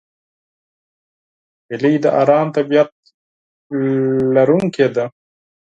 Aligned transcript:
هیلۍ 1.69 1.95
د 2.03 2.05
آرام 2.21 2.47
طبیعت 2.57 2.91
لرونکې 4.35 4.87
ده 4.95 5.05